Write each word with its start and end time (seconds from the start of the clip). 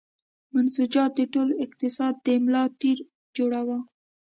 منسوجات 0.53 1.11
د 1.15 1.21
ټول 1.33 1.49
اقتصاد 1.65 2.13
د 2.25 2.27
ملا 2.43 2.63
تیر 2.79 2.97
جوړاوه. 3.37 3.77